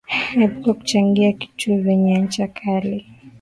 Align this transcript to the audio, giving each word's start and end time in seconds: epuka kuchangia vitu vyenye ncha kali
epuka 0.43 0.73
kuchangia 0.73 1.31
vitu 1.31 1.81
vyenye 1.81 2.17
ncha 2.19 2.47
kali 2.47 3.05